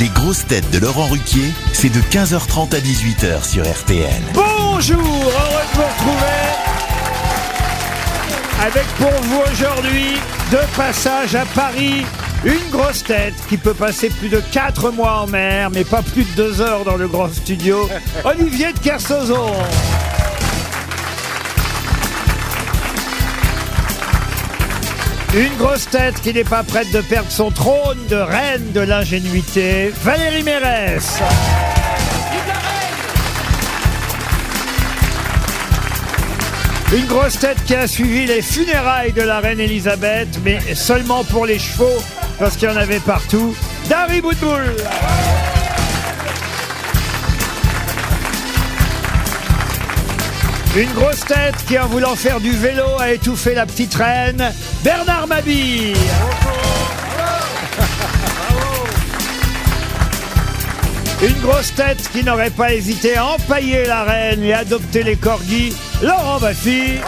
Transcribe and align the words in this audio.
Les 0.00 0.08
grosses 0.10 0.46
têtes 0.46 0.70
de 0.70 0.78
Laurent 0.78 1.08
Ruquier, 1.08 1.52
c'est 1.72 1.88
de 1.88 1.98
15h30 1.98 2.72
à 2.72 2.78
18h 2.78 3.44
sur 3.44 3.68
RTL. 3.68 4.22
Bonjour, 4.32 4.96
heureux 4.96 5.64
de 5.72 5.76
vous 5.76 5.82
retrouver 5.82 6.48
avec 8.60 8.86
pour 8.98 9.10
vous 9.22 9.40
aujourd'hui 9.52 10.14
deux 10.52 10.66
passages 10.76 11.34
à 11.34 11.44
Paris. 11.46 12.04
Une 12.44 12.70
grosse 12.70 13.02
tête 13.02 13.34
qui 13.48 13.56
peut 13.56 13.74
passer 13.74 14.08
plus 14.10 14.28
de 14.28 14.40
4 14.52 14.92
mois 14.92 15.22
en 15.22 15.26
mer, 15.26 15.70
mais 15.70 15.84
pas 15.84 16.02
plus 16.02 16.24
de 16.24 16.36
2 16.36 16.60
heures 16.60 16.84
dans 16.84 16.96
le 16.96 17.08
grand 17.08 17.32
studio. 17.32 17.88
Olivier 18.24 18.72
de 18.72 18.78
Kersauzon. 18.78 19.52
Une 25.34 25.54
grosse 25.58 25.88
tête 25.90 26.20
qui 26.22 26.32
n'est 26.32 26.42
pas 26.42 26.62
prête 26.62 26.90
de 26.90 27.02
perdre 27.02 27.30
son 27.30 27.50
trône 27.50 27.98
de 28.08 28.16
reine 28.16 28.72
de 28.72 28.80
l'ingénuité, 28.80 29.92
Valérie 30.02 30.42
Mérès. 30.42 31.20
Une 36.94 37.04
grosse 37.04 37.38
tête 37.38 37.62
qui 37.66 37.74
a 37.74 37.86
suivi 37.86 38.24
les 38.24 38.40
funérailles 38.40 39.12
de 39.12 39.20
la 39.20 39.40
reine 39.40 39.60
Elisabeth, 39.60 40.40
mais 40.42 40.60
seulement 40.74 41.22
pour 41.24 41.44
les 41.44 41.58
chevaux, 41.58 42.02
parce 42.38 42.56
qu'il 42.56 42.70
y 42.70 42.72
en 42.72 42.76
avait 42.76 43.00
partout. 43.00 43.54
Dari 43.90 44.22
Boudboul 44.22 44.76
Une 50.76 50.92
grosse 50.92 51.24
tête 51.24 51.56
qui, 51.66 51.78
en 51.78 51.86
voulant 51.86 52.14
faire 52.14 52.40
du 52.40 52.52
vélo, 52.52 52.84
a 53.00 53.10
étouffé 53.10 53.54
la 53.54 53.66
petite 53.66 53.94
reine, 53.94 54.52
Bernard 54.84 55.26
Mabille. 55.26 55.96
Une 61.20 61.40
grosse 61.40 61.74
tête 61.74 62.08
qui 62.12 62.22
n'aurait 62.22 62.50
pas 62.50 62.74
hésité 62.74 63.16
à 63.16 63.26
empailler 63.26 63.86
la 63.86 64.04
reine 64.04 64.44
et 64.44 64.52
adopter 64.52 65.02
les 65.02 65.16
corgis, 65.16 65.74
Laurent 66.00 66.38
Baffy. 66.38 67.00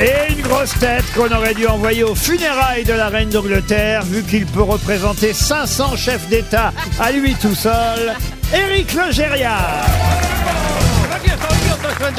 Et 0.00 0.32
une 0.32 0.42
grosse 0.42 0.76
tête 0.78 1.04
qu'on 1.14 1.30
aurait 1.34 1.54
dû 1.54 1.66
envoyer 1.66 2.04
aux 2.04 2.14
funérailles 2.14 2.84
de 2.84 2.94
la 2.94 3.08
reine 3.08 3.28
d'Angleterre, 3.28 4.02
vu 4.04 4.22
qu'il 4.22 4.46
peut 4.46 4.62
représenter 4.62 5.32
500 5.32 5.96
chefs 5.96 6.28
d'État 6.28 6.72
à 7.00 7.12
lui 7.12 7.34
tout 7.34 7.54
seul, 7.54 8.14
Éric 8.54 8.94
Logérias. 8.94 9.84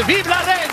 Vive 0.07 0.27
la 0.27 0.35
reine 0.37 0.71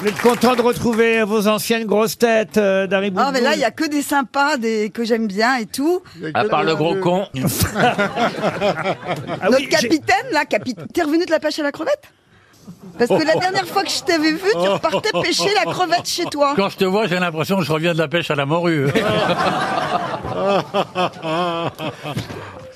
Vous 0.00 0.08
êtes 0.08 0.18
content 0.20 0.54
de 0.54 0.62
retrouver 0.62 1.22
vos 1.24 1.48
anciennes 1.48 1.84
grosses 1.84 2.16
têtes, 2.18 2.56
euh, 2.58 2.86
Dari 2.86 3.12
Ah, 3.16 3.30
mais 3.32 3.40
là, 3.40 3.54
il 3.54 3.54
Boudboul 3.54 3.60
y 3.60 3.64
a 3.64 3.70
que 3.70 3.88
des 3.88 4.02
sympas, 4.02 4.56
des 4.58 4.90
que 4.90 5.04
j'aime 5.04 5.26
bien 5.26 5.56
et 5.56 5.66
tout. 5.66 6.02
À 6.34 6.44
part 6.44 6.62
le 6.62 6.76
gros 6.76 6.94
con. 6.96 7.26
Ah 7.76 9.48
Notre 9.50 9.58
j'ai- 9.60 9.68
capitaine, 9.68 10.26
là, 10.32 10.44
capi... 10.44 10.74
t'es 10.94 11.02
revenu 11.02 11.24
de 11.26 11.30
la 11.30 11.40
pêche 11.40 11.58
à 11.58 11.62
la 11.62 11.72
crevette? 11.72 12.02
Parce 12.98 13.08
que 13.10 13.26
la 13.26 13.36
dernière 13.36 13.66
fois 13.66 13.82
que 13.82 13.90
je 13.90 14.02
t'avais 14.02 14.32
vu, 14.32 14.50
tu 14.52 14.68
repartais 14.68 15.10
pêcher 15.22 15.48
la 15.54 15.64
crevette 15.72 16.06
chez 16.06 16.24
toi. 16.26 16.52
Quand 16.56 16.68
je 16.68 16.76
te 16.76 16.84
vois, 16.84 17.06
j'ai 17.06 17.18
l'impression 17.18 17.58
que 17.58 17.64
je 17.64 17.72
reviens 17.72 17.92
de 17.94 17.98
la 17.98 18.08
pêche 18.08 18.30
à 18.30 18.34
la 18.34 18.44
morue. 18.46 18.88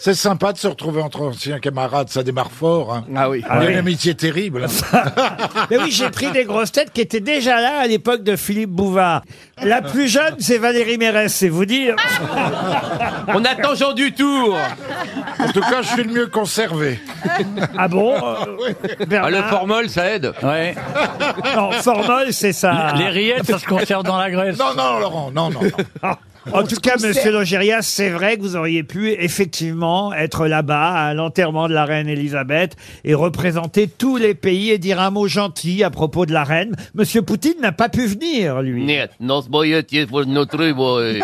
C'est 0.05 0.15
sympa 0.15 0.53
de 0.53 0.59
se 0.59 0.67
retrouver 0.67 1.01
entre 1.01 1.21
anciens 1.21 1.61
camarades, 1.61 2.09
ça 2.09 2.25
démarre 2.25 2.51
fort. 2.51 2.93
Hein. 2.93 3.05
Ah 3.15 3.31
oui. 3.31 3.45
Il 3.49 3.55
y 3.55 3.57
a 3.57 3.61
oui. 3.61 3.73
une 3.73 3.79
amitié 3.79 4.17
terrible. 4.17 4.67
Mais 5.71 5.79
oui, 5.79 5.93
j'ai 5.93 6.11
pris 6.11 6.33
des 6.33 6.43
grosses 6.43 6.73
têtes 6.73 6.93
qui 6.93 7.01
étaient 7.01 7.21
déjà 7.21 7.61
là 7.61 7.79
à 7.79 7.87
l'époque 7.87 8.25
de 8.25 8.35
Philippe 8.35 8.71
Bouvard. 8.71 9.23
La 9.63 9.81
plus 9.81 10.09
jeune, 10.09 10.35
c'est 10.41 10.59
Valérie 10.59 10.99
Mérès, 10.99 11.33
c'est 11.33 11.49
vous 11.49 11.67
dire. 11.67 11.95
On 13.29 13.45
attend 13.45 13.77
Jean 13.77 13.93
du 13.93 14.13
Tour. 14.13 14.59
En 15.39 15.53
tout 15.53 15.61
cas, 15.61 15.83
je 15.83 15.89
suis 15.91 16.03
le 16.03 16.13
mieux 16.13 16.27
conservé. 16.27 16.99
Ah 17.79 17.87
bon 17.87 18.17
euh, 18.17 19.05
Bernard 19.07 19.51
formol, 19.51 19.89
ça 19.89 20.11
aide. 20.11 20.33
Ouais. 20.43 20.75
Non, 21.55 21.71
formol, 21.71 22.33
c'est 22.33 22.53
ça. 22.53 22.93
Les 22.99 23.09
rillettes, 23.09 23.47
ça 23.47 23.61
se 23.61 23.67
conserve 23.67 24.03
dans 24.03 24.19
la 24.19 24.33
graisse. 24.33 24.59
Non, 24.59 24.75
non, 24.77 24.99
Laurent, 24.99 25.31
non, 25.31 25.51
non. 25.51 25.61
non. 26.03 26.17
Ah. 26.54 26.60
En 26.60 26.64
tout 26.64 26.78
cas, 26.78 26.96
monsieur 26.96 27.32
Logérias, 27.32 27.82
c'est 27.82 28.10
vrai 28.10 28.38
que 28.38 28.42
vous 28.42 28.56
auriez 28.56 28.84
pu 28.84 29.12
effectivement 29.12 30.14
être 30.14 30.48
là-bas 30.48 30.92
à 30.92 31.14
l'enterrement 31.14 31.68
de 31.68 31.74
la 31.74 31.86
reine 31.86 32.08
Elisabeth 32.08 32.76
et 33.04 33.14
représenter 33.14 33.88
tous 33.88 34.18
les 34.18 34.34
pays 34.34 34.72
et 34.72 34.78
dire 34.78 35.02
un 35.02 35.10
mot 35.10 35.28
gentil 35.28 35.84
à 35.84 35.90
propos 35.90 36.26
de 36.26 36.34
la 36.34 36.44
reine. 36.44 36.76
Monsieur 36.96 37.22
Poutine 37.22 37.60
n'a 37.62 37.72
pas 37.72 37.90
pu 37.90 38.06
venir, 38.06 38.62
lui. 38.62 38.86
Нет, 38.86 39.12
нас 39.20 39.48
боят 39.48 39.92
внутри 39.92 40.74
бой. 40.74 41.22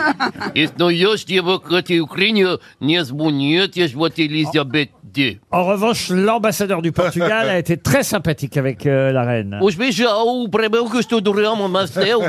Если 0.56 0.76
но 0.78 0.90
есть 0.90 1.30
его 1.30 1.60
к 1.60 1.72
Украине, 2.02 2.58
не 2.82 3.04
звонит, 3.04 3.76
есть 3.78 3.94
вот 3.94 4.18
Елизабет. 4.18 4.90
Dieu. 5.19 5.41
En 5.51 5.65
revanche, 5.65 6.11
l'ambassadeur 6.11 6.81
du 6.81 6.93
Portugal 6.93 7.49
a 7.49 7.59
été 7.59 7.77
très 7.77 8.05
sympathique 8.05 8.57
avec 8.57 8.87
euh, 8.87 9.11
la 9.11 9.25
reine. 9.25 9.59
Os 9.61 9.75
beijos, 9.75 10.07
o 10.25 10.49
prêmio 10.49 10.89
que 10.89 11.01
estou 11.01 11.21
do 11.21 11.33
ramo, 11.33 11.69
mas 11.69 11.91
eu. 11.97 12.23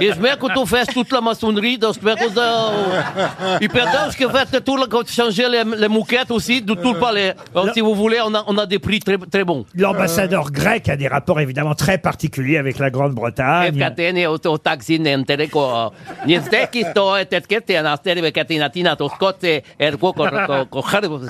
Espero 0.00 0.38
que 0.38 0.54
tu 0.54 0.66
fais 0.66 0.86
toute 0.86 1.12
la 1.12 1.20
maçonnerie, 1.20 1.76
donc 1.76 1.96
espero 1.96 2.16
que. 2.16 3.64
Et 3.64 3.68
perdão, 3.68 4.08
que 4.08 4.26
fais 4.26 4.60
tout 4.62 4.78
le 4.78 4.86
changer 5.06 5.48
les, 5.50 5.64
les 5.76 5.88
moquettes 5.88 6.30
aussi 6.30 6.62
de 6.62 6.72
tout 6.72 6.94
le 6.94 6.98
palais. 6.98 7.34
Alors, 7.54 7.74
si 7.74 7.82
vous 7.82 7.94
voulez, 7.94 8.20
on 8.24 8.34
a, 8.34 8.42
on 8.46 8.56
a 8.56 8.64
des 8.64 8.78
prix 8.78 9.00
très, 9.00 9.18
très 9.18 9.44
bons. 9.44 9.66
L'ambassadeur 9.74 10.50
grec 10.50 10.88
a 10.88 10.96
des 10.96 11.08
rapports 11.08 11.40
évidemment 11.40 11.74
très 11.74 11.98
particuliers 11.98 12.56
avec 12.56 12.78
la 12.78 12.88
Grande-Bretagne. 12.88 13.78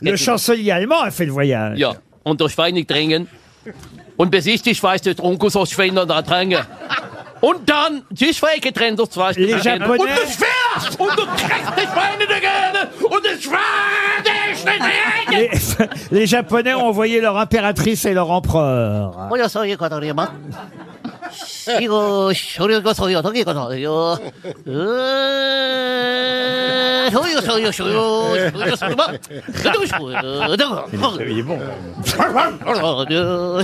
Le 0.02 0.16
chancelier 0.16 0.67
familialement 0.68 1.02
a 1.02 1.10
fait 1.10 1.26
le 1.26 1.32
voyage. 1.32 1.78
Ja, 1.78 1.94
und 2.24 2.40
durch 2.40 2.54
Vereinigtringen. 2.54 3.26
Und 4.16 4.30
weiß, 4.82 5.02
der 5.02 5.14
aus 5.56 5.72
und 7.44 7.58
Les 9.36 9.62
Und 13.08 13.24
les 16.10 16.26
Japonais 16.26 16.74
ont 16.74 16.86
envoyé 16.88 17.20
leur 17.20 17.36
impératrice 17.36 18.04
et 18.06 18.14
leur 18.14 18.30
empereur. 18.30 19.28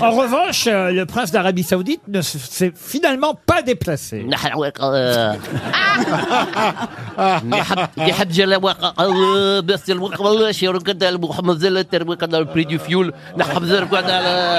En 0.03 0.10
revanche, 0.10 0.66
euh, 0.66 0.91
le 0.91 1.06
prince 1.06 1.31
d'Arabie 1.31 1.62
Saoudite 1.62 2.03
ne 2.09 2.21
s'est 2.21 2.72
finalement 2.75 3.34
pas 3.47 3.62
déplacé. 3.62 4.25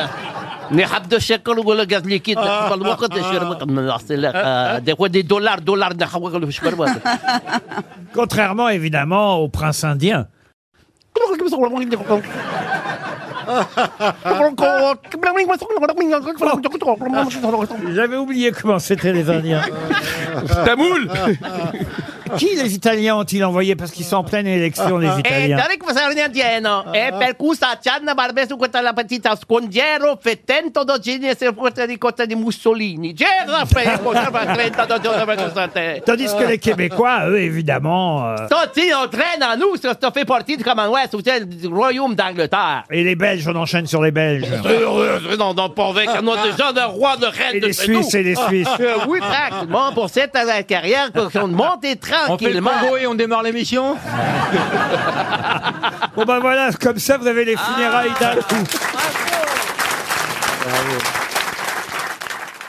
يحب 0.65 1.09
يحب 1.09 1.51
جل 1.61 1.67
وقع 1.67 1.91
بس 1.91 1.91
الوقت 1.91 1.91
والله 1.91 1.91
شيرو 1.91 1.91
كده 1.91 1.91
محمد 1.91 1.91
زل 1.91 1.91
التربيه 1.91 1.91
كده 1.91 1.91
البري 1.91 1.91
دي 1.91 1.91
فيول 1.91 1.91
نحب 1.91 1.91
زر 1.91 1.91
كده 1.91 1.91
نحب 1.91 1.91
ده 1.91 1.91
الشكل 1.91 1.91
ولا 1.91 1.91
قاعد 1.91 2.07
لي 2.07 2.19
كده 2.19 2.75
الوقت 2.75 3.19
شيرو 3.21 3.67
من 3.67 3.79
الاصل 3.79 4.21
ده 4.79 4.97
هو 5.01 5.07
دي 5.07 5.23
دولار 5.23 5.59
دولار 5.59 5.93
نحب 5.93 6.47
مش 6.47 6.61
بربط 6.61 6.89
Contrairement 8.17 8.69
évidemment 8.69 9.39
au 9.43 9.49
prince 9.49 9.85
indien. 9.85 10.27
J'avais 17.95 18.17
oublié 18.17 18.53
comment 18.53 18.79
c'était 18.79 19.13
les 19.13 19.29
Indiens. 19.31 19.63
Tamoul 20.65 21.09
Qui 22.38 22.56
les 22.56 22.74
Italiens 22.74 23.16
ont-ils 23.18 23.44
envoyé 23.44 23.76
Parce 23.76 23.92
qu'ils 23.92 24.06
sont 24.06 24.18
en 24.18 24.24
pleine 24.24 24.48
élection, 24.48 24.98
les 24.98 25.08
E 25.08 25.20
Italiens. 25.20 25.58
dare 25.58 25.78
che 25.78 25.94
sarà 25.94 26.12
indiano 26.12 26.92
e 26.94 27.14
per 27.18 27.36
cui 27.36 27.56
sta 27.56 27.78
c'hanno 27.82 28.14
barbe 28.14 28.48
su 28.48 28.58
questa 28.58 28.82
la 28.82 28.94
partita 28.94 29.36
scongiero 29.36 30.18
fettento 30.22 30.84
do 30.84 30.98
gene 31.00 31.36
se 31.36 31.54
porta 31.54 31.86
di 31.86 31.98
cotta 31.98 32.26
di 32.26 32.36
Mussolini 32.36 33.14
c'era 33.14 33.66
per 33.72 34.02
cotta 34.02 34.32
per 34.32 34.46
30 34.46 34.86
do 34.86 35.00
giorno 35.00 35.26
per 35.26 35.36
costante 35.38 36.02
Tandis 36.06 36.34
que 36.34 36.46
les 36.46 36.58
Québécois, 36.60 37.28
eux, 37.30 37.40
évidemment, 37.40 38.28
euh, 38.30 38.36
Tutti 38.48 38.90
on 38.94 39.08
traîne 39.08 39.42
à 39.42 39.56
nous, 39.56 39.76
ça 39.78 39.96
ça 40.00 40.12
fait 40.12 40.26
partie 40.26 40.58
du 40.58 40.64
Commonwealth, 40.64 41.14
ou 41.14 41.22
du 41.22 41.68
Royaume 41.68 42.16
d'Angleterre. 42.16 42.84
et 42.92 43.04
les 43.04 43.16
Belges, 43.16 43.48
on 43.48 43.56
enchaîne 43.56 43.86
sur 43.88 44.02
les 44.02 44.12
Belges. 44.12 44.46
Non, 45.38 45.54
non, 45.54 45.70
pas 45.70 45.88
avec. 45.90 46.10
On 46.22 46.28
a 46.32 46.44
déjà 46.48 46.72
un 46.76 46.86
roi 46.86 47.18
de 47.18 47.26
reine 47.26 47.56
Et 47.56 47.60
de 47.60 47.68
les. 47.68 47.74
Suisses 47.74 48.14
et 48.14 48.24
les 48.24 48.36
Suisses. 48.36 48.68
Euh, 48.80 48.96
oui, 49.08 49.20
tranquillement, 49.20 49.92
pour 49.94 50.10
cette 50.10 50.36
euh, 50.36 50.62
carrière, 50.64 51.12
qu'on 51.34 51.48
monte 51.48 51.86
On 52.30 52.38
fait 52.38 52.52
le 52.52 52.62
tranquillement. 52.62 52.72
Congo 52.82 52.98
et 52.98 53.08
on 53.08 53.16
démarre 53.16 53.44
l'émission 53.44 53.98
Bon 56.16 56.24
ben 56.24 56.40
voilà, 56.40 56.72
comme 56.74 56.98
ça, 57.00 57.18
vous 57.18 57.28
avez 57.28 57.46
les 57.46 57.56
funérailles 57.58 58.14
d'un 58.20 58.36
coup. 58.36 58.64
Bravo. 60.62 61.25